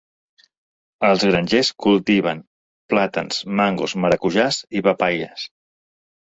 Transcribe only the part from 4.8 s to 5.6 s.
i papaies.